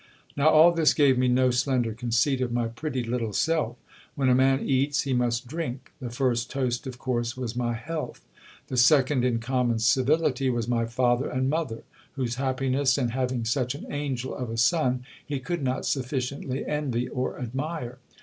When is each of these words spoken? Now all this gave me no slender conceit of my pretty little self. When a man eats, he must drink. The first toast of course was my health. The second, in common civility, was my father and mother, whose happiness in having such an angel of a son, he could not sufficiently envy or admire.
Now 0.35 0.49
all 0.49 0.71
this 0.71 0.95
gave 0.95 1.19
me 1.19 1.27
no 1.27 1.51
slender 1.51 1.93
conceit 1.93 2.41
of 2.41 2.51
my 2.51 2.67
pretty 2.69 3.03
little 3.03 3.33
self. 3.33 3.77
When 4.15 4.29
a 4.29 4.33
man 4.33 4.61
eats, 4.67 5.01
he 5.03 5.13
must 5.13 5.45
drink. 5.45 5.91
The 6.01 6.09
first 6.09 6.49
toast 6.49 6.87
of 6.87 6.97
course 6.97 7.37
was 7.37 7.55
my 7.55 7.73
health. 7.75 8.25
The 8.65 8.77
second, 8.77 9.23
in 9.23 9.37
common 9.37 9.77
civility, 9.77 10.49
was 10.49 10.67
my 10.67 10.87
father 10.87 11.29
and 11.29 11.51
mother, 11.51 11.83
whose 12.13 12.33
happiness 12.41 12.97
in 12.97 13.09
having 13.09 13.45
such 13.45 13.75
an 13.75 13.91
angel 13.93 14.33
of 14.33 14.49
a 14.49 14.57
son, 14.57 15.05
he 15.23 15.39
could 15.39 15.61
not 15.61 15.85
sufficiently 15.85 16.65
envy 16.65 17.07
or 17.07 17.39
admire. 17.39 17.99